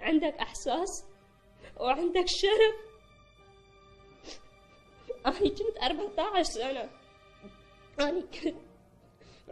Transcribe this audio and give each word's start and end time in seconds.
عندك 0.00 0.34
إحساس؟ 0.34 1.04
وعندك 1.76 2.26
شرف؟ 2.26 2.90
أنا 5.26 5.38
كنت 5.38 5.78
14 5.82 6.42
سنة. 6.42 6.90
أنا 8.00 8.20
كنت 8.20 8.54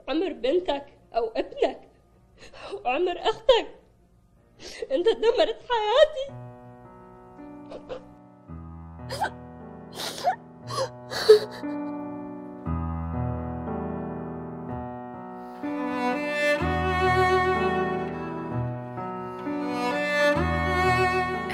عمر 0.08 0.32
بنتك 0.32 0.87
أو 1.14 1.29
ابنك 1.29 1.88
وعمر 2.72 3.19
أختك. 3.21 3.74
أنت 4.90 5.08
دمرت 5.08 5.61
حياتي. 5.71 6.49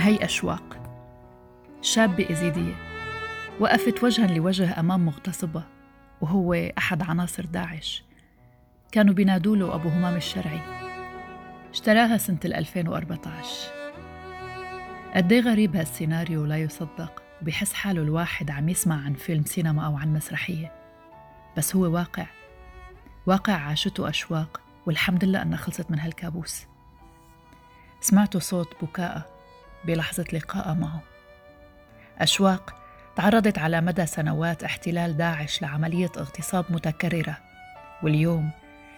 هي 0.05 0.25
أشواق. 0.25 0.81
شابة 1.83 2.31
إزيدية. 2.31 2.75
وقفت 3.61 4.05
وجها 4.05 4.27
لوجه 4.27 4.81
أمام 4.81 5.07
مغتصبة 5.07 5.63
وهو 6.21 6.55
أحد 6.55 7.03
عناصر 7.03 7.45
داعش. 7.45 8.05
كانوا 8.93 9.15
بينادوا 9.15 9.57
له 9.57 9.75
أبو 9.75 9.89
همام 9.89 10.17
الشرعي. 10.17 10.61
اشتراها 11.71 12.17
سنة 12.17 12.39
2014 12.45 13.49
قدي 15.15 15.41
غريب 15.41 15.77
هالسيناريو 15.77 16.45
لا 16.45 16.57
يصدق 16.57 17.23
وبيحس 17.43 17.73
حاله 17.73 18.03
الواحد 18.03 18.51
عم 18.51 18.69
يسمع 18.69 19.05
عن 19.05 19.15
فيلم 19.15 19.45
سينما 19.45 19.87
أو 19.87 19.97
عن 19.97 20.15
مسرحية. 20.15 20.73
بس 21.57 21.77
هو 21.77 21.83
واقع. 21.83 22.27
واقع 23.27 23.53
عاشته 23.53 24.09
أشواق 24.09 24.61
والحمد 24.87 25.25
لله 25.25 25.43
أنها 25.43 25.59
خلصت 25.59 25.91
من 25.91 25.99
هالكابوس. 25.99 26.67
سمعت 28.01 28.37
صوت 28.37 28.85
بكاء 28.85 29.34
بلحظة 29.87 30.25
لقاء 30.33 30.75
معه. 30.75 31.03
أشواق 32.19 32.75
تعرضت 33.17 33.59
على 33.59 33.81
مدى 33.81 34.07
سنوات 34.07 34.65
احتلال 34.65 35.17
داعش 35.17 35.63
لعملية 35.63 36.11
اغتصاب 36.17 36.65
متكررة 36.71 37.37
واليوم 38.03 38.51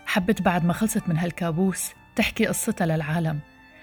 حبت 0.07 0.43
بعد 0.43 0.65
ما 0.65 0.73
خلصت 0.73 1.09
من 1.09 1.19
هالكابوس 1.19 1.93
تحكي 2.17 2.47
قصتها 2.47 2.87
للعالم 2.87 3.41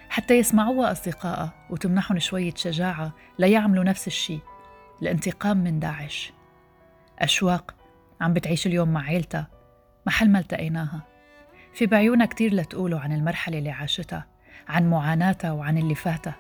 حتى 0.10 0.34
يسمعوها 0.38 0.92
أصدقائها 0.92 1.54
وتمنحهم 1.70 2.20
شوية 2.20 2.54
شجاعة 2.56 3.14
ليعملوا 3.40 3.84
نفس 3.84 4.08
الشيء 4.08 4.40
الانتقام 5.02 5.58
من 5.58 5.80
داعش. 5.80 6.34
أشواق 7.20 7.76
عم 8.22 8.34
بتعيش 8.34 8.68
اليوم 8.68 8.90
مع 8.90 9.04
عيلتها 9.04 9.48
محل 10.08 10.30
ما 10.30 10.40
التقيناها. 10.40 11.02
في 11.74 11.86
بعيونها 11.86 12.26
كتير 12.26 12.54
لتقولوا 12.54 13.00
عن 13.00 13.12
المرحلة 13.12 13.58
اللي 13.58 13.72
عاشتها 13.72 14.28
عن 14.68 14.90
معاناتها 14.90 15.52
وعن 15.52 15.78
اللي 15.78 15.96
فاتها. 15.96 16.36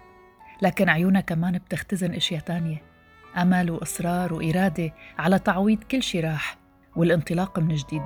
لكن 0.61 0.89
عيونها 0.89 1.21
كمان 1.21 1.57
بتختزن 1.57 2.13
أشياء 2.13 2.41
تانية. 2.41 2.81
أمل 3.37 3.71
وإصرار 3.71 4.33
وإرادة 4.33 4.93
على 5.19 5.39
تعويض 5.39 5.83
كل 5.83 6.03
شي 6.03 6.19
راح 6.19 6.57
والانطلاق 6.95 7.59
من 7.59 7.75
جديد. 7.75 8.03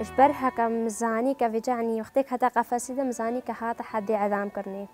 اجبرها 0.00 0.48
كمزاني 0.48 1.34
كفجعني 1.34 2.00
وقتك 2.00 2.32
هتا 2.32 2.48
قفصيدة 2.48 3.04
مزاني 3.04 3.40
كهاتا 3.40 3.82
حدي 3.82 4.14
عذام 4.14 4.48
كرني. 4.48 4.88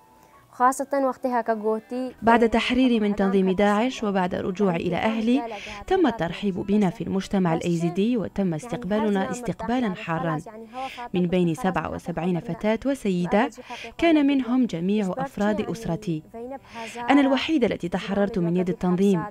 خاصة 0.58 0.88
وقتها 1.04 1.40
كجوتي 1.40 2.14
بعد 2.22 2.48
تحريري 2.48 3.00
من 3.00 3.16
تنظيم 3.16 3.50
داعش 3.50 4.04
وبعد 4.04 4.34
رجوعي 4.34 4.76
إلى 4.76 4.96
أهلي 4.96 5.42
تم 5.86 6.06
الترحيب 6.06 6.54
بنا 6.54 6.90
في 6.90 7.04
المجتمع 7.04 7.54
الأيزيدي 7.54 8.16
وتم 8.16 8.54
استقبالنا 8.54 9.30
استقبالا 9.30 9.94
حارا. 9.94 10.40
من 11.14 11.26
بين 11.26 11.54
77 11.54 12.40
فتاة 12.40 12.78
وسيدة 12.86 13.50
كان 13.98 14.26
منهم 14.26 14.66
جميع 14.66 15.14
أفراد 15.18 15.60
أسرتي. 15.70 16.22
أنا 17.10 17.20
الوحيدة 17.20 17.66
التي 17.66 17.88
تحررت 17.88 18.38
من 18.38 18.56
يد 18.56 18.68
التنظيم. 18.68 19.22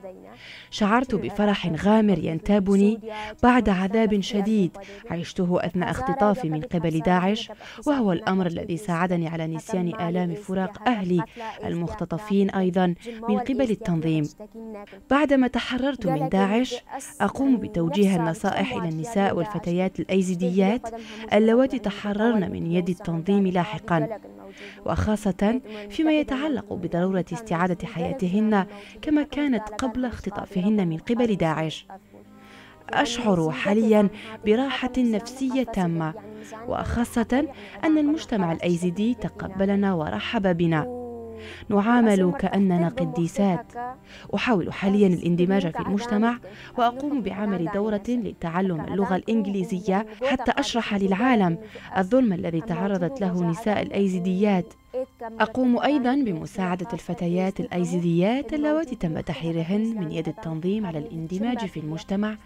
شعرت 0.69 1.15
بفرح 1.15 1.67
غامر 1.67 2.19
ينتابني 2.19 2.99
بعد 3.43 3.69
عذاب 3.69 4.21
شديد 4.21 4.77
عشته 5.11 5.65
أثناء 5.65 5.91
اختطافي 5.91 6.49
من 6.49 6.61
قبل 6.61 6.99
داعش 6.99 7.51
وهو 7.87 8.11
الأمر 8.11 8.45
الذي 8.45 8.77
ساعدني 8.77 9.27
على 9.27 9.47
نسيان 9.47 9.87
آلام 9.87 10.35
فراق 10.35 10.87
أهلي 10.87 11.23
المختطفين 11.65 12.49
أيضا 12.49 12.95
من 13.29 13.39
قبل 13.39 13.71
التنظيم. 13.71 14.29
بعدما 15.09 15.47
تحررت 15.47 16.07
من 16.07 16.29
داعش 16.29 16.75
أقوم 17.21 17.57
بتوجيه 17.57 18.15
النصائح 18.15 18.73
إلى 18.73 18.89
النساء 18.89 19.35
والفتيات 19.35 19.99
الأيزيديات 19.99 20.81
اللواتي 21.33 21.79
تحررن 21.79 22.51
من 22.51 22.71
يد 22.71 22.89
التنظيم 22.89 23.47
لاحقا. 23.47 24.07
وخاصة 24.85 25.61
فيما 25.89 26.11
يتعلق 26.11 26.73
بضرورة 26.73 27.25
استعادة 27.33 27.87
حياتهن 27.87 28.65
كما 29.01 29.23
كانت 29.23 29.69
قبل 29.69 30.05
اختطافهن 30.05 30.87
من 30.87 30.97
قبل 30.97 31.35
داعش. 31.35 31.87
أشعر 32.89 33.51
حاليا 33.51 34.09
براحة 34.45 34.93
نفسية 34.97 35.63
تامة 35.63 36.13
وخاصة 36.67 37.47
أن 37.83 37.97
المجتمع 37.97 38.51
الأيزيدي 38.51 39.13
تقبلنا 39.13 39.93
ورحب 39.93 40.57
بنا. 40.57 40.96
نعامل 41.69 42.33
كأننا 42.39 42.89
قديسات. 42.89 43.65
أحاول 44.35 44.73
حاليا 44.73 45.07
الاندماج 45.07 45.71
في 45.71 45.79
المجتمع 45.79 46.39
وأقوم 46.77 47.21
بعمل 47.21 47.69
دورة 47.73 48.03
لتعلم 48.07 48.81
اللغة 48.81 49.15
الإنجليزية 49.15 50.05
حتى 50.23 50.51
أشرح 50.51 50.93
للعالم 50.93 51.57
الظلم 51.97 52.33
الذي 52.33 52.61
تعرضت 52.61 53.21
له 53.21 53.49
نساء 53.49 53.81
الأيزيديات. 53.81 54.73
أقوم 55.21 55.79
أيضا 55.79 56.15
بمساعدة 56.15 56.87
الفتيات 56.93 57.59
الأيزيديات 57.59 58.53
اللواتي 58.53 58.95
تم 58.95 59.19
تحريرهن 59.19 59.81
من 59.99 60.11
يد 60.11 60.27
التنظيم 60.27 60.85
على 60.85 60.99
الاندماج 60.99 61.65
في 61.65 61.79
المجتمع 61.79 62.37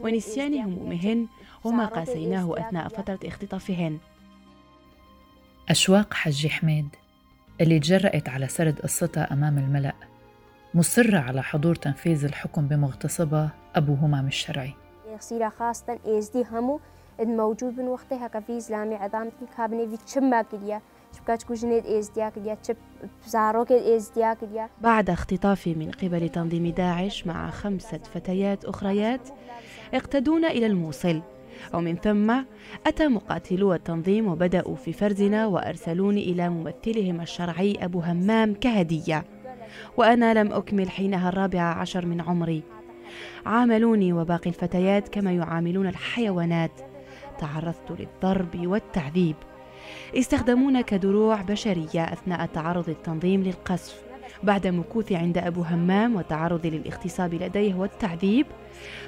ونسيان 0.00 0.54
همومهن 0.54 1.26
وما 1.64 1.86
قاسيناه 1.86 2.54
أثناء 2.58 2.88
فترة 2.88 3.18
اختطافهن. 3.24 3.98
أشواق 5.68 6.14
حج 6.14 6.46
حميد. 6.46 6.88
اللي 7.60 7.78
تجرأت 7.78 8.28
على 8.28 8.48
سرد 8.48 8.80
قصتها 8.80 9.32
أمام 9.32 9.58
الملأ 9.58 9.92
مصرة 10.74 11.18
على 11.18 11.42
حضور 11.42 11.74
تنفيذ 11.74 12.24
الحكم 12.24 12.68
بمغتصبها 12.68 13.50
أبو 13.74 13.94
همام 13.94 14.26
الشرعي. 14.26 14.74
يصير 15.16 15.50
خاصة 15.50 15.98
إيز 16.06 16.28
دي 16.28 16.44
همو 16.52 16.80
الموجود 17.20 17.78
من 17.78 17.88
وقتها 17.88 18.28
كفي 18.28 18.58
إسلامي 18.58 18.94
عظام 18.94 19.30
كابني 19.56 19.88
في 19.88 20.04
تشمع 20.04 20.42
كليا 20.42 20.80
بعد 24.80 25.10
اختطافي 25.10 25.74
من 25.74 25.90
قبل 25.90 26.28
تنظيم 26.28 26.66
داعش 26.66 27.26
مع 27.26 27.50
خمسة 27.50 27.98
فتيات 27.98 28.64
أخريات 28.64 29.28
اقتدونا 29.94 30.48
إلى 30.48 30.66
الموصل. 30.66 31.22
ومن 31.74 31.96
ثم 31.96 32.34
أتى 32.86 33.08
مقاتلو 33.08 33.74
التنظيم 33.74 34.28
وبدأوا 34.28 34.76
في 34.76 34.92
فرزنا 34.92 35.46
وأرسلوني 35.46 36.24
إلى 36.24 36.48
ممثلهم 36.48 37.20
الشرعي 37.20 37.78
أبو 37.80 38.00
همام 38.00 38.54
كهدية. 38.54 39.24
وأنا 39.96 40.34
لم 40.34 40.52
أكمل 40.52 40.90
حينها 40.90 41.28
الرابعة 41.28 41.74
عشر 41.74 42.06
من 42.06 42.20
عمري. 42.20 42.62
عاملوني 43.46 44.12
وباقي 44.12 44.50
الفتيات 44.50 45.08
كما 45.08 45.32
يعاملون 45.32 45.86
الحيوانات. 45.86 46.80
تعرضت 47.38 47.90
للضرب 47.98 48.66
والتعذيب. 48.66 49.36
استخدمونا 50.16 50.80
كدروع 50.80 51.42
بشرية 51.42 52.04
أثناء 52.04 52.46
تعرض 52.46 52.88
التنظيم 52.88 53.42
للقصف. 53.42 54.09
بعد 54.42 54.66
مكوثي 54.66 55.16
عند 55.16 55.38
أبو 55.38 55.62
همام 55.62 56.16
وتعرضي 56.16 56.70
للاغتصاب 56.70 57.34
لديه 57.34 57.74
والتعذيب 57.74 58.46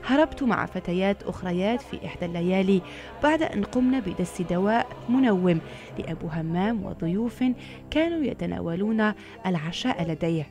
هربت 0.06 0.42
مع 0.42 0.66
فتيات 0.66 1.22
أخريات 1.22 1.80
في 1.82 2.06
إحدى 2.06 2.26
الليالي 2.26 2.82
بعد 3.22 3.42
أن 3.42 3.64
قمنا 3.64 4.00
بدس 4.00 4.42
دواء 4.42 4.86
منوم 5.08 5.60
لأبو 5.98 6.26
همام 6.26 6.84
وضيوف 6.84 7.44
كانوا 7.90 8.24
يتناولون 8.24 9.12
العشاء 9.46 10.10
لديه. 10.10 10.46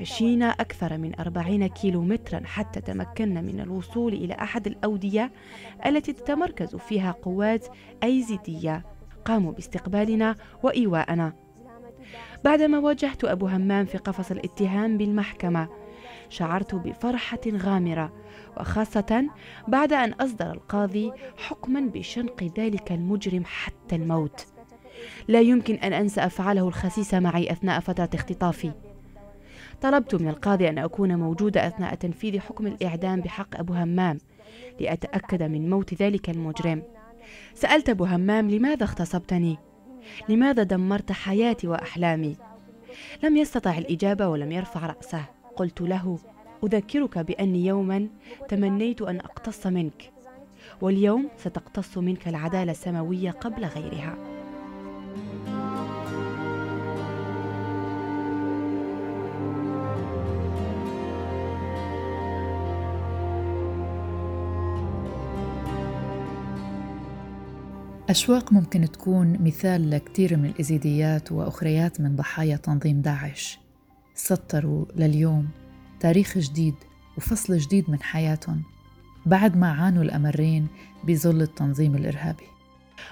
مشينا 0.00 0.46
أكثر 0.46 0.98
من 0.98 1.20
أربعين 1.20 1.66
كيلو 1.66 2.02
مترا 2.02 2.40
حتى 2.44 2.80
تمكنا 2.80 3.40
من 3.40 3.60
الوصول 3.60 4.12
إلى 4.12 4.34
أحد 4.34 4.66
الأودية 4.66 5.32
التي 5.86 6.12
تتمركز 6.12 6.76
فيها 6.76 7.10
قوات 7.10 7.66
أيزيدية. 8.02 8.84
قاموا 9.24 9.52
باستقبالنا 9.52 10.36
وإيواءنا. 10.62 11.47
بعدما 12.44 12.78
واجهت 12.78 13.24
أبو 13.24 13.46
همام 13.46 13.84
في 13.84 13.98
قفص 13.98 14.30
الاتهام 14.30 14.98
بالمحكمة 14.98 15.68
شعرت 16.28 16.74
بفرحة 16.74 17.40
غامرة 17.52 18.12
وخاصة 18.56 19.26
بعد 19.68 19.92
أن 19.92 20.12
أصدر 20.12 20.52
القاضي 20.52 21.12
حكما 21.36 21.80
بشنق 21.80 22.52
ذلك 22.58 22.92
المجرم 22.92 23.42
حتى 23.44 23.96
الموت. 23.96 24.46
لا 25.28 25.40
يمكن 25.40 25.74
أن 25.74 25.92
أنسى 25.92 26.20
أفعاله 26.20 26.68
الخسيسة 26.68 27.20
معي 27.20 27.52
أثناء 27.52 27.80
فترة 27.80 28.10
اختطافي. 28.14 28.72
طلبت 29.80 30.14
من 30.14 30.28
القاضي 30.28 30.68
أن 30.68 30.78
أكون 30.78 31.14
موجودة 31.14 31.66
أثناء 31.66 31.94
تنفيذ 31.94 32.40
حكم 32.40 32.66
الإعدام 32.66 33.20
بحق 33.20 33.58
أبو 33.58 33.72
همام 33.72 34.18
لأتأكد 34.80 35.42
من 35.42 35.70
موت 35.70 35.94
ذلك 35.94 36.30
المجرم. 36.30 36.82
سألت 37.54 37.88
أبو 37.88 38.04
همام 38.04 38.50
لماذا 38.50 38.84
اغتصبتني؟ 38.84 39.58
لماذا 40.28 40.62
دمرت 40.62 41.12
حياتي 41.12 41.66
وأحلامي؟ 41.66 42.36
لم 43.22 43.36
يستطع 43.36 43.78
الإجابة 43.78 44.28
ولم 44.28 44.52
يرفع 44.52 44.86
رأسه 44.86 45.24
قلت 45.56 45.80
له 45.80 46.18
أذكرك 46.64 47.18
بأني 47.18 47.66
يوما 47.66 48.08
تمنيت 48.48 49.02
أن 49.02 49.20
أقتص 49.20 49.66
منك 49.66 50.12
واليوم 50.80 51.28
ستقتص 51.36 51.98
منك 51.98 52.28
العدالة 52.28 52.72
السماوية 52.72 53.30
قبل 53.30 53.64
غيرها 53.64 54.37
أشواق 68.08 68.52
ممكن 68.52 68.90
تكون 68.90 69.36
مثال 69.40 69.90
لكثير 69.90 70.36
من 70.36 70.44
الإزيديات 70.44 71.32
وأخريات 71.32 72.00
من 72.00 72.16
ضحايا 72.16 72.56
تنظيم 72.56 73.00
داعش. 73.00 73.58
سطروا 74.14 74.84
لليوم 74.96 75.48
تاريخ 76.00 76.38
جديد 76.38 76.74
وفصل 77.16 77.58
جديد 77.58 77.90
من 77.90 78.02
حياتهم 78.02 78.62
بعد 79.26 79.56
ما 79.56 79.72
عانوا 79.72 80.02
الأمرين 80.02 80.66
بظل 81.04 81.42
التنظيم 81.42 81.96
الإرهابي. 81.96 82.46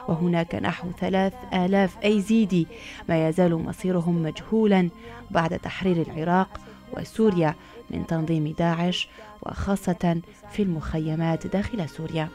وهناك 0.08 0.54
نحو 0.54 0.90
ثلاث 1.00 1.34
آلاف 1.54 1.96
أيزيدي 2.04 2.66
ما 3.08 3.28
يزال 3.28 3.54
مصيرهم 3.54 4.22
مجهولا 4.22 4.90
بعد 5.30 5.58
تحرير 5.58 6.02
العراق 6.02 6.60
وسوريا 6.92 7.54
من 7.90 8.06
تنظيم 8.06 8.54
داعش 8.58 9.08
وخاصة 9.42 10.20
في 10.52 10.62
المخيمات 10.62 11.46
داخل 11.46 11.88
سوريا. 11.88 12.28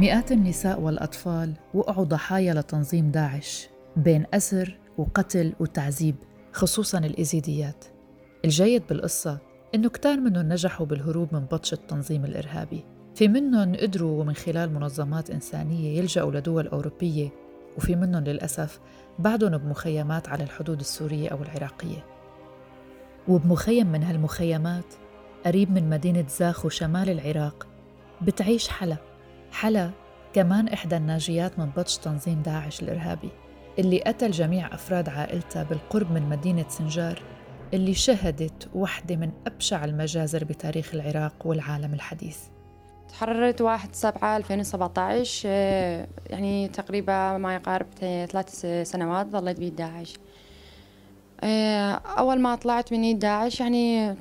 مئات 0.00 0.32
النساء 0.32 0.80
والأطفال 0.80 1.54
وقعوا 1.74 2.04
ضحايا 2.04 2.54
لتنظيم 2.54 3.10
داعش 3.10 3.68
بين 3.96 4.26
أسر 4.34 4.78
وقتل 4.98 5.52
وتعذيب 5.60 6.14
خصوصا 6.52 6.98
الإيزيديات. 6.98 7.84
الجيد 8.44 8.82
بالقصة 8.88 9.38
إنه 9.74 9.88
كتار 9.88 10.20
منهم 10.20 10.48
نجحوا 10.48 10.86
بالهروب 10.86 11.34
من 11.34 11.40
بطش 11.40 11.72
التنظيم 11.72 12.24
الإرهابي. 12.24 12.84
في 13.14 13.28
منهم 13.28 13.76
قدروا 13.76 14.20
ومن 14.20 14.34
خلال 14.34 14.74
منظمات 14.74 15.30
إنسانية 15.30 15.98
يلجأوا 15.98 16.32
لدول 16.32 16.66
أوروبية 16.66 17.28
وفي 17.76 17.96
منهم 17.96 18.24
للأسف 18.24 18.80
بعدهم 19.18 19.58
بمخيمات 19.58 20.28
على 20.28 20.44
الحدود 20.44 20.80
السورية 20.80 21.28
أو 21.28 21.42
العراقية. 21.42 22.04
وبمخيم 23.28 23.86
من 23.86 24.02
هالمخيمات 24.02 24.94
قريب 25.46 25.70
من 25.70 25.90
مدينة 25.90 26.24
زاخو 26.28 26.68
شمال 26.68 27.10
العراق 27.10 27.66
بتعيش 28.22 28.68
حلا 28.68 29.09
حلا 29.52 29.90
كمان 30.32 30.68
إحدى 30.68 30.96
الناجيات 30.96 31.58
من 31.58 31.70
بطش 31.76 31.96
تنظيم 31.96 32.42
داعش 32.42 32.82
الإرهابي 32.82 33.30
اللي 33.78 34.00
قتل 34.00 34.30
جميع 34.30 34.74
أفراد 34.74 35.08
عائلتها 35.08 35.62
بالقرب 35.62 36.12
من 36.12 36.22
مدينة 36.22 36.64
سنجار 36.68 37.22
اللي 37.74 37.94
شهدت 37.94 38.68
واحدة 38.74 39.16
من 39.16 39.30
أبشع 39.46 39.84
المجازر 39.84 40.44
بتاريخ 40.44 40.94
العراق 40.94 41.34
والعالم 41.44 41.94
الحديث. 41.94 42.38
تحررت 43.08 43.60
واحد 43.60 43.94
سبعة 43.94 44.36
2017 44.36 45.48
يعني 46.30 46.68
تقريبا 46.68 47.38
ما 47.38 47.54
يقارب 47.54 47.86
ثلاث 48.00 48.66
سنوات 48.82 49.26
ظليت 49.26 49.58
بيد 49.58 49.76
داعش. 49.76 50.14
آه، 51.40 51.92
أول 51.92 52.40
ما 52.40 52.54
طلعت 52.54 52.92
من 52.92 53.18
داعش 53.18 53.60
يعني 53.60 54.16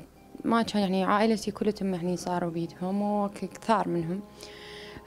ما 0.45 0.61
كان 0.61 0.81
يعني 0.81 1.03
عائلتي 1.03 1.51
كلهم 1.51 1.93
يعني 1.93 2.17
صاروا 2.17 2.51
بيدهم 2.51 3.01
وكثار 3.01 3.87
منهم. 3.87 4.21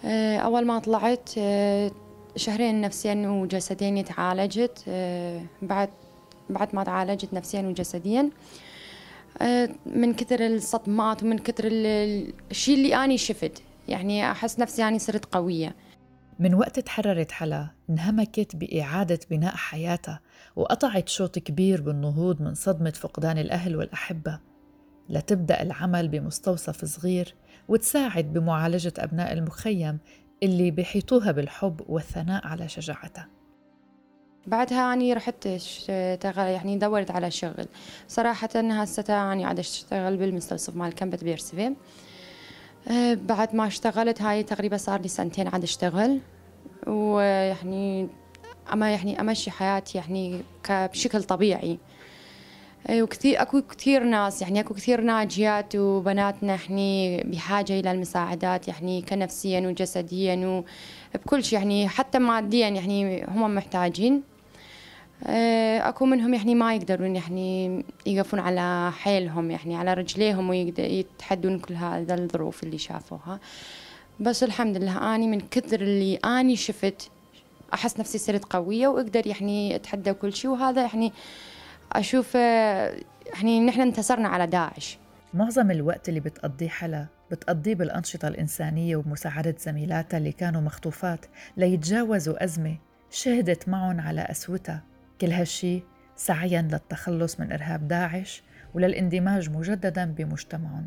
أول 0.05 0.67
ما 0.67 0.79
طلعت 0.79 1.31
آه، 1.39 1.91
شهرين 2.37 2.81
نفسيا 2.81 3.29
وجسديا 3.29 4.03
تعالجت 4.03 4.85
آه، 4.89 5.43
بعد 5.63 5.89
بعد 6.51 6.75
ما 6.75 6.85
تعالجت 6.85 7.35
نفسيا 7.35 7.63
وجسديا. 7.63 8.31
من 9.87 10.15
كثر 10.15 10.47
الصدمات 10.47 11.23
ومن 11.23 11.39
كثر 11.39 11.65
الشيء 12.51 12.75
اللي 12.75 12.97
أنا 12.97 13.17
شفت 13.17 13.63
يعني 13.89 14.31
أحس 14.31 14.59
نفسي 14.59 14.83
يعني 14.83 14.99
صرت 14.99 15.25
قوية. 15.25 15.77
من 16.39 16.55
وقت 16.55 16.81
تحررت 16.81 17.33
حلا 17.33 17.69
انهمكت 17.91 18.57
بإعادة 18.57 19.19
بناء 19.31 19.57
حياتها 19.57 20.21
وقطعت 20.57 21.09
شوط 21.09 21.39
كبير 21.39 21.83
بالنهوض 21.83 22.43
من 22.43 22.55
صدمة 22.55 22.91
فقدان 22.91 23.39
الأهل 23.39 23.77
والأحبة. 23.77 24.39
لتبدأ 25.09 25.63
العمل 25.63 26.09
بمستوصف 26.09 26.85
صغير 26.85 27.35
وتساعد 27.69 28.33
بمعالجة 28.33 28.93
أبناء 28.99 29.33
المخيم 29.33 29.99
اللي 30.43 30.71
بيحيطوها 30.71 31.33
بالحب 31.33 31.81
والثناء 31.89 32.47
على 32.47 32.69
شجاعتها. 32.69 33.29
بعدها 34.47 34.93
أني 34.93 35.13
رحت 35.13 35.47
اشتغل 35.47 36.47
يعني 36.47 36.79
دورت 36.79 37.11
على 37.11 37.31
شغل. 37.31 37.67
صراحة 38.09 38.49
هسه 38.55 39.33
أني 39.33 39.45
قاعدة 39.45 39.61
أشتغل 39.61 40.17
بالمستوصف 40.17 40.77
مال 40.77 40.93
كامبت 40.93 41.25
بيرسفي 41.25 41.75
أه، 42.89 43.15
بعد 43.15 43.55
ما 43.55 43.67
اشتغلت 43.67 44.23
هاي 44.23 44.43
تقريبا 44.43 44.77
صار 44.77 45.01
لي 45.01 45.09
سنتين 45.09 45.49
عاد 45.49 45.63
أشتغل. 45.63 46.21
ويعني 46.87 48.09
أما 48.73 48.91
يعني 48.91 49.21
أمشي 49.21 49.51
حياتي 49.51 49.99
يعني 49.99 50.43
بشكل 50.71 51.23
طبيعي. 51.23 51.79
وكثير 52.91 53.43
أكو 53.43 53.63
كثير 53.63 54.05
ناس 54.05 54.43
يعني 54.43 54.61
أكو 54.61 54.75
كثير 54.75 55.01
ناجيات 55.01 55.77
وبناتنا 55.77 56.59
يعني 56.69 57.23
بحاجة 57.25 57.81
إلى 57.81 57.91
المساعدات 57.91 58.69
يعني 58.69 59.03
كنفسيا 59.03 59.61
وجسديا 59.61 60.65
وبكل 61.15 61.45
شيء 61.45 61.59
يعني 61.59 61.89
حتى 61.89 62.19
ماديا 62.19 62.69
يعني 62.69 63.25
هم 63.29 63.55
محتاجين. 63.55 64.23
آه، 65.27 65.89
أكو 65.89 66.07
منهم 66.07 66.35
يعني 66.35 66.55
ما 66.55 66.75
يقدرون 66.75 67.17
يعني 67.17 67.85
يقفون 68.07 68.41
على 68.41 68.93
حيلهم 68.93 69.51
يعني 69.51 69.77
على 69.77 69.95
رجليهم 69.95 70.51
ويتحدون 70.51 71.59
كل 71.59 71.75
هذا 71.75 72.15
الظروف 72.15 72.63
اللي 72.63 72.79
شافوها. 72.79 73.41
بس 74.21 74.43
الحمد 74.43 74.77
لله 74.77 75.15
أني 75.15 75.27
من 75.27 75.41
كثر 75.41 75.81
اللي 75.81 76.17
أني 76.17 76.57
شفت 76.57 77.11
أحس 77.75 78.01
نفسي 78.01 78.19
صرت 78.19 78.45
قوية 78.45 78.89
وأقدر 78.89 79.27
يعني 79.27 79.77
أتحدى 79.77 80.13
كل 80.13 80.33
شيء 80.33 80.51
وهذا 80.51 80.83
يعني 80.83 81.13
أشوف 81.93 82.35
يعني 82.35 83.61
نحن 83.61 83.81
انتصرنا 83.81 84.29
على 84.29 84.47
داعش. 84.47 84.99
معظم 85.35 85.71
الوقت 85.71 86.09
اللي 86.09 86.21
بتقضيه 86.21 86.69
حلا 86.69 87.07
بتقضيه 87.31 87.75
بالأنشطة 87.75 88.29
الإنسانية 88.29 88.97
ومساعدة 88.97 89.55
زميلاتها 89.59 90.19
اللي 90.19 90.33
كانوا 90.33 90.61
مخطوفات 90.61 91.27
ليتجاوزوا 91.57 92.45
أزمة 92.45 92.77
شهدت 93.11 93.69
معهم 93.69 94.01
على 94.01 94.21
أسوتها. 94.21 94.83
كل 95.21 95.31
هالشي 95.31 95.83
سعيا 96.17 96.63
للتخلص 96.63 97.41
من 97.41 97.53
إرهاب 97.53 97.89
داعش 97.89 98.43
وللاندماج 98.75 99.51
مجددا 99.51 100.05
بمجتمعهم. 100.05 100.87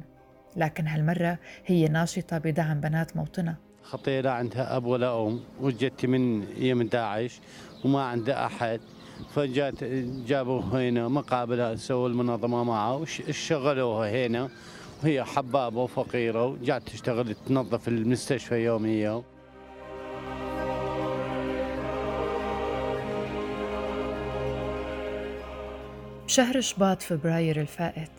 لكن 0.56 0.88
هالمرة 0.88 1.38
هي 1.66 1.88
ناشطة 1.88 2.38
بدعم 2.38 2.80
بنات 2.80 3.18
موطنها. 3.18 3.58
خطية 3.84 4.22
لا 4.22 4.32
عندها 4.32 4.78
أب 4.78 4.86
ولا 4.86 5.28
أم 5.28 5.40
وجدت 5.62 6.06
من 6.06 6.44
يمن 6.58 6.90
داعش 6.90 7.40
وما 7.86 8.04
عندها 8.04 8.46
أحد. 8.46 8.80
فجات 9.36 9.84
جابوا 10.28 10.62
هنا 10.62 11.08
مقابلة 11.08 11.76
سووا 11.76 12.10
المنظمة 12.10 12.64
معه 12.64 12.96
وشغلوها 12.96 14.28
هنا. 14.28 14.50
وهي 15.04 15.24
حبابة 15.24 15.82
وفقيرة 15.82 16.46
وجات 16.46 16.84
تشتغل 16.84 17.36
تنظف 17.48 17.88
المستشفى 17.88 18.56
يوميا. 18.56 19.24
بشهر 26.26 26.62
شباط 26.62 27.02
فبراير 27.02 27.62
الفائت. 27.62 28.12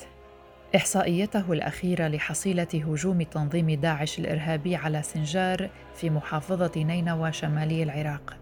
إحصائيته 0.76 1.52
الأخيرة 1.52 2.08
لحصيلة 2.08 2.68
هجوم 2.74 3.22
تنظيم 3.22 3.70
داعش 3.70 4.18
الإرهابي 4.18 4.76
على 4.76 5.02
سنجار 5.02 5.70
في 5.94 6.10
محافظة 6.10 6.72
نينوى 6.76 7.32
شمالي 7.32 7.82
العراق. 7.82 8.36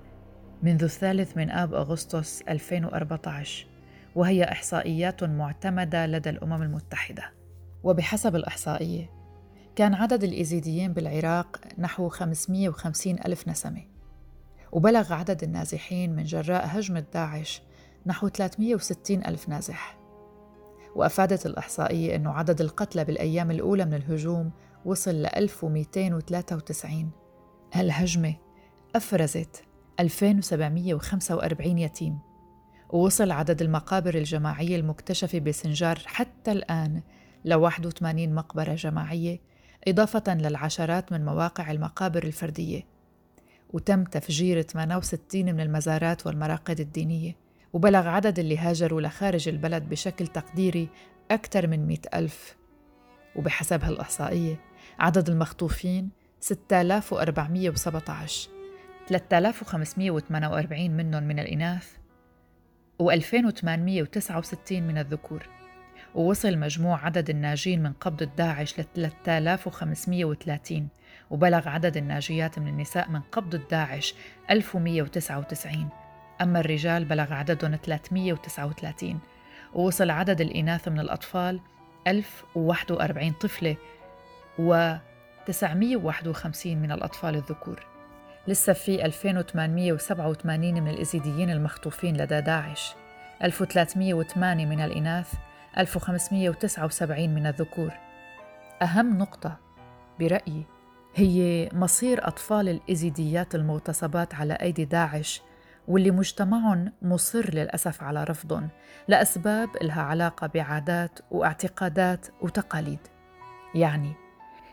منذ 0.65 0.83
الثالث 0.83 1.37
من 1.37 1.51
آب 1.51 1.75
أغسطس 1.75 2.43
2014 2.43 3.67
وهي 4.15 4.45
إحصائيات 4.45 5.25
معتمدة 5.25 6.07
لدى 6.07 6.31
الأمم 6.31 6.63
المتحدة. 6.63 7.33
وبحسب 7.83 8.37
الإحصائية 8.37 9.11
كان 9.77 9.95
عدد 9.95 10.25
الإيزيديين 10.25 10.93
بالعراق 10.93 11.61
نحو 11.79 12.09
550 12.09 13.19
ألف 13.27 13.49
نسمة 13.49 13.83
وبلغ 14.73 15.13
عدد 15.13 15.43
النازحين 15.43 16.17
من 16.17 16.25
جراء 16.25 16.67
هجمة 16.67 17.05
داعش 17.15 17.63
نحو 18.07 18.29
360 18.29 19.27
ألف 19.27 19.49
نازح. 19.49 19.99
وأفادت 20.95 21.47
الإحصائية 21.47 22.17
أن 22.17 22.27
عدد 22.27 22.61
القتلى 22.61 23.05
بالأيام 23.05 23.51
الأولى 23.51 23.85
من 23.85 23.95
الهجوم 23.95 24.51
وصل 24.85 25.23
ل 25.23 25.27
1293 25.27 27.11
هالهجمة 27.73 28.35
أفرزت. 28.97 29.65
2745 30.01 31.79
يتيم. 31.79 32.19
ووصل 32.91 33.31
عدد 33.31 33.63
المقابر 33.63 34.15
الجماعية 34.15 34.77
المكتشفة 34.77 35.39
بسنجار 35.39 35.99
حتى 36.07 36.53
الآن 36.53 37.03
ل 37.45 37.55
81 37.55 38.35
مقبرة 38.35 38.75
جماعية 38.75 39.41
إضافة 39.89 40.35
للعشرات 40.35 41.13
من 41.13 41.25
مواقع 41.25 41.71
المقابر 41.71 42.23
الفردية. 42.23 42.83
وتم 43.73 44.05
تفجير 44.05 44.63
68 44.63 45.55
من 45.55 45.61
المزارات 45.61 46.27
والمراقد 46.27 46.81
الدينية. 46.81 47.37
وبلغ 47.73 48.09
عدد 48.09 48.39
اللي 48.39 48.59
هاجروا 48.59 49.01
لخارج 49.01 49.49
البلد 49.49 49.89
بشكل 49.89 50.27
تقديري 50.27 50.89
أكثر 51.31 51.67
من 51.67 51.87
مئة 51.87 52.19
ألف. 52.19 52.57
وبحسب 53.37 53.85
هالإحصائية 53.85 54.61
عدد 54.99 55.31
المخطوفين 55.31 56.11
6417 56.41 58.54
3548 59.09 60.91
منهم 60.91 61.23
من 61.23 61.39
الإناث 61.39 61.93
و2869 63.03 64.73
من 64.73 64.99
الذكور. 64.99 65.49
ووصل 66.15 66.59
مجموع 66.59 67.05
عدد 67.07 67.31
الناجين 67.31 67.83
من 67.83 67.93
قبضة 67.93 68.25
داعش 68.25 68.81
ل 68.81 68.85
3530 68.95 70.89
وبلغ 71.31 71.69
عدد 71.69 71.97
الناجيات 71.97 72.59
من 72.59 72.69
النساء 72.69 73.11
من 73.11 73.21
قبضة 73.21 73.61
داعش 73.71 74.15
1199 74.51 75.89
أما 76.41 76.61
الرجال 76.61 77.05
بلغ 77.05 77.33
عددهم 77.33 77.77
339 77.77 79.19
ووصل 79.75 80.11
عدد 80.11 80.41
الإناث 80.41 80.89
من 80.89 81.01
الأطفال 81.01 81.61
1041 82.07 83.33
طفلة 83.33 83.77
و 84.59 84.95
951 85.47 86.77
من 86.77 86.93
الأطفال 86.93 87.35
الذكور. 87.35 87.94
لسه 88.49 88.73
في 88.73 89.05
2887 89.05 90.75
من 90.75 90.89
الإزيديين 90.89 91.51
المخطوفين 91.51 92.17
لدى 92.17 92.41
داعش. 92.41 92.95
1308 93.43 94.67
من 94.67 94.81
الإناث 94.81 95.35
1579 95.79 97.35
من 97.35 97.47
الذكور. 97.47 97.91
أهم 98.83 99.19
نقطة 99.19 99.57
برأيي 100.21 100.67
هي 101.15 101.69
مصير 101.73 102.29
أطفال 102.29 102.69
الإزيديات 102.69 103.55
المغتصبات 103.55 104.35
على 104.35 104.55
أيدي 104.55 104.85
داعش 104.85 105.43
واللي 105.89 106.11
مجتمعهم 106.11 106.93
مصر 107.03 107.55
للأسف 107.55 108.03
على 108.03 108.25
رفضهم 108.25 108.69
لأسباب 109.09 109.69
إلها 109.83 110.03
علاقة 110.03 110.47
بعادات 110.47 111.19
واعتقادات 111.31 112.27
وتقاليد. 112.41 112.99
يعني 113.75 114.13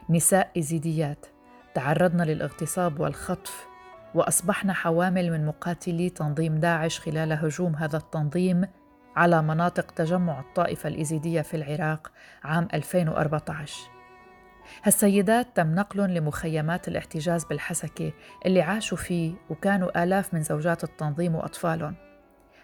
نساء 0.10 0.52
إزيديات 0.58 1.26
تعرضن 1.74 2.22
للاغتصاب 2.22 3.00
والخطف 3.00 3.68
واصبحن 4.16 4.72
حوامل 4.72 5.32
من 5.32 5.46
مقاتلي 5.46 6.10
تنظيم 6.10 6.60
داعش 6.60 7.00
خلال 7.00 7.34
هجوم 7.34 7.76
هذا 7.76 7.98
التنظيم 7.98 8.68
على 9.16 9.42
مناطق 9.42 9.92
تجمع 9.92 10.40
الطائفة 10.40 10.90
الإيزيدية 10.90 11.42
في 11.42 11.58
العراق 11.58 12.12
عام 12.44 12.68
2014 12.74 14.02
هالسيدات 14.84 15.48
تم 15.56 15.76
نقلهم 15.76 16.10
لمخيمات 16.10 16.88
الاحتجاز 16.88 17.46
بالحسكة 17.46 18.14
اللي 18.46 18.62
عاشوا 18.62 18.98
فيه 18.98 19.34
وكانوا 19.50 20.04
آلاف 20.04 20.34
من 20.34 20.42
زوجات 20.42 20.84
التنظيم 20.84 21.36
وأطفالهم. 21.36 21.96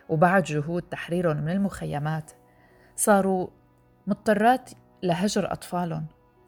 وبعد 0.10 0.44
جهود 0.44 0.82
تحريرهم 0.82 1.38
من 1.38 1.52
المخيمات 1.52 2.32
صاروا 2.96 3.48
مضطرات 4.08 4.70
لهجر 5.04 5.52
أطفالهم. 5.52 6.06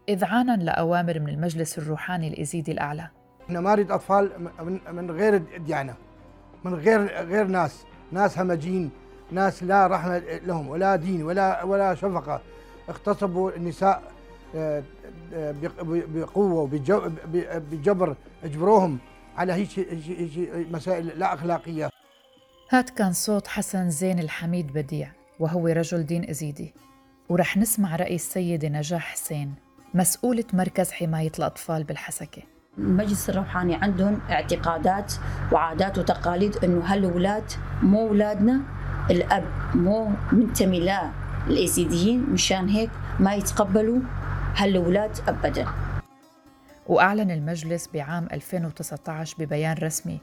إذعانا 0.09 0.57
لأوامر 0.57 1.19
من 1.19 1.29
المجلس 1.29 1.77
الروحاني 1.77 2.27
الإزيدي 2.27 2.71
الأعلى. 2.71 3.09
إحنا 3.45 3.61
ما 3.61 3.71
نريد 3.71 3.91
أطفال 3.91 4.31
من, 4.59 4.79
من 4.91 5.11
غير 5.11 5.37
ديانة 5.37 5.93
من 6.63 6.73
غير 6.73 6.99
غير 7.07 7.47
ناس 7.47 7.85
ناس 8.11 8.39
همجين 8.39 8.91
ناس 9.31 9.63
لا 9.63 9.87
رحمة 9.87 10.17
لهم 10.17 10.67
ولا 10.67 10.95
دين 10.95 11.23
ولا 11.23 11.63
ولا 11.63 11.95
شفقة. 11.95 12.41
اغتصبوا 12.89 13.51
النساء 13.51 14.03
آه، 14.55 14.83
آه، 15.33 15.55
بقوة 15.81 16.59
وبجبر 16.61 18.15
إجبروهم 18.43 18.97
على 19.37 19.53
هيك 19.53 19.87
مسائل 20.71 21.07
لا 21.19 21.33
أخلاقية. 21.33 21.89
هات 22.69 22.89
كان 22.89 23.13
صوت 23.13 23.47
حسن 23.47 23.89
زين 23.89 24.19
الحميد 24.19 24.73
بديع 24.73 25.11
وهو 25.39 25.67
رجل 25.67 26.05
دين 26.05 26.29
أزيدي. 26.29 26.73
ورح 27.29 27.57
نسمع 27.57 27.95
رأي 27.95 28.15
السيدة 28.15 28.67
نجاح 28.67 29.11
حسين. 29.11 29.68
مسؤولة 29.93 30.43
مركز 30.53 30.91
حماية 30.91 31.31
الأطفال 31.39 31.83
بالحسكة. 31.83 32.41
المجلس 32.77 33.29
الروحاني 33.29 33.75
عندهم 33.75 34.19
اعتقادات 34.29 35.13
وعادات 35.51 35.97
وتقاليد 35.97 36.57
إنه 36.63 36.85
هالولاد 36.85 37.43
مو 37.81 38.07
اولادنا 38.07 38.61
الأب 39.11 39.43
مو 39.75 40.11
منتمي 40.31 40.79
لا 40.79 41.11
الايزيديين 41.47 42.29
مشان 42.29 42.69
هيك 42.69 42.89
ما 43.19 43.35
يتقبلوا 43.35 43.99
هالولاد 44.55 45.11
ابدا. 45.27 45.65
وأعلن 46.87 47.31
المجلس 47.31 47.89
بعام 47.93 48.27
2019 48.33 49.35
ببيان 49.39 49.77
رسمي 49.77 50.19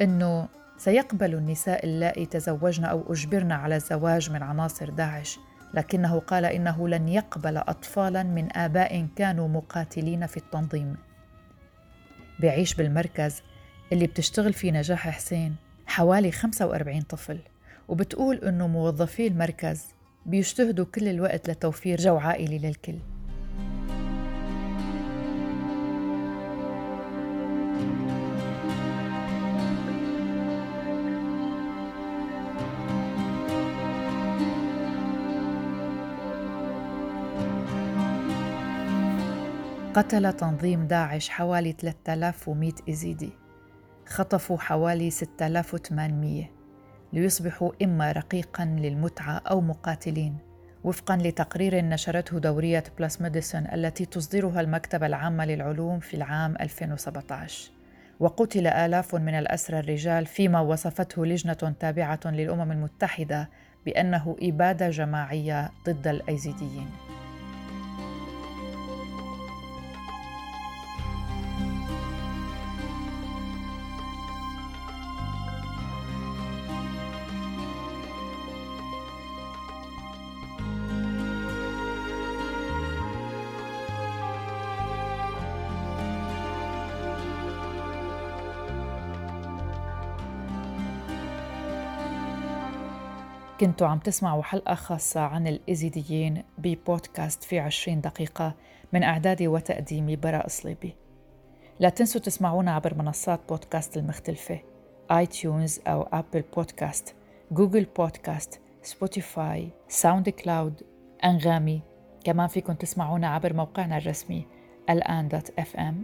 إنه 0.00 0.48
سيقبل 0.78 1.34
النساء 1.34 1.84
اللائي 1.84 2.26
تزوجن 2.26 2.84
أو 2.84 3.12
أجبرن 3.12 3.52
على 3.52 3.76
الزواج 3.76 4.30
من 4.30 4.42
عناصر 4.42 4.90
داعش 4.90 5.38
لكنه 5.74 6.18
قال 6.18 6.44
إنه 6.44 6.88
لن 6.88 7.08
يقبل 7.08 7.56
اطفالا 7.56 8.22
من 8.22 8.56
آباء 8.56 9.06
كانوا 9.16 9.48
مقاتلين 9.48 10.26
في 10.26 10.36
التنظيم. 10.36 10.96
بيعيش 12.40 12.74
بالمركز 12.74 13.42
اللي 13.92 14.06
بتشتغل 14.06 14.52
فيه 14.52 14.72
نجاح 14.72 15.08
حسين 15.08 15.56
حوالي 15.86 16.32
45 16.32 17.00
طفل 17.00 17.38
وبتقول 17.88 18.36
إنه 18.36 18.66
موظفي 18.66 19.26
المركز 19.26 19.84
بيجتهدوا 20.26 20.84
كل 20.94 21.08
الوقت 21.08 21.50
لتوفير 21.50 21.98
جو 22.00 22.16
عائلي 22.16 22.58
للكل. 22.58 22.98
قتل 39.98 40.32
تنظيم 40.32 40.86
داعش 40.86 41.28
حوالي 41.28 41.72
3100 41.72 42.72
إزيدي. 42.88 43.30
خطفوا 44.06 44.58
حوالي 44.58 45.10
6800 45.10 46.44
ليصبحوا 47.12 47.72
إما 47.82 48.12
رقيقا 48.12 48.64
للمتعة 48.64 49.42
أو 49.50 49.60
مقاتلين. 49.60 50.38
وفقا 50.84 51.16
لتقرير 51.16 51.84
نشرته 51.84 52.38
دورية 52.38 52.84
PLOS 52.98 53.22
Medicine 53.22 53.66
التي 53.74 54.06
تصدرها 54.06 54.60
المكتبة 54.60 55.06
العامة 55.06 55.44
للعلوم 55.44 56.00
في 56.00 56.14
العام 56.14 56.54
2017 56.60 57.70
وقتل 58.20 58.66
آلاف 58.66 59.14
من 59.14 59.34
الأسرى 59.34 59.78
الرجال 59.78 60.26
فيما 60.26 60.60
وصفته 60.60 61.26
لجنة 61.26 61.74
تابعة 61.80 62.20
للأمم 62.24 62.72
المتحدة 62.72 63.50
بأنه 63.86 64.36
إبادة 64.42 64.90
جماعية 64.90 65.70
ضد 65.86 66.08
الأيزيديين. 66.08 66.88
كنتوا 93.60 93.86
عم 93.86 93.98
تسمعوا 93.98 94.42
حلقة 94.42 94.74
خاصة 94.74 95.20
عن 95.20 95.46
الإزيديين 95.46 96.42
ببودكاست 96.58 97.44
في 97.44 97.58
عشرين 97.58 98.00
دقيقة 98.00 98.54
من 98.92 99.02
إعدادي 99.02 99.48
وتقديمي 99.48 100.16
براء 100.16 100.48
صليبي 100.48 100.96
لا 101.80 101.88
تنسوا 101.88 102.20
تسمعونا 102.20 102.74
عبر 102.74 102.94
منصات 102.94 103.40
بودكاست 103.48 103.96
المختلفة 103.96 104.60
iTunes 105.10 105.80
أو 105.86 106.02
Apple 106.02 106.44
Podcast 106.56 107.14
Google 107.52 107.84
Podcast 107.84 108.60
Spotify 108.82 109.68
SoundCloud 109.88 110.82
أنغامي. 111.24 111.82
كمان 112.24 112.48
فيكم 112.48 112.72
تسمعونا 112.72 113.28
عبر 113.28 113.52
موقعنا 113.52 113.98
الرسمي 113.98 114.46
الآن 114.90 115.28
dot 115.28 115.58
FM. 115.58 116.02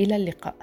إلى 0.00 0.16
اللقاء. 0.16 0.56